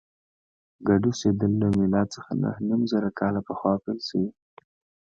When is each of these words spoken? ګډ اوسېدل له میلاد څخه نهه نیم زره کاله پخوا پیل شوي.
ګډ 0.87 1.01
اوسېدل 1.09 1.51
له 1.61 1.67
میلاد 1.77 2.07
څخه 2.15 2.31
نهه 2.41 2.59
نیم 2.67 2.81
زره 2.91 3.09
کاله 3.19 3.41
پخوا 3.47 3.73
پیل 3.83 3.99
شوي. 4.09 4.29